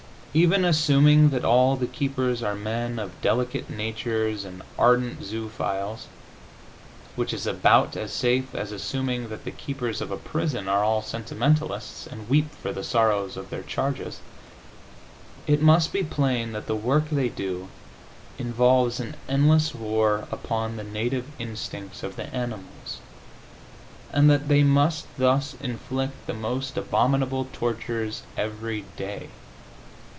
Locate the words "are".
2.41-2.55, 10.69-10.85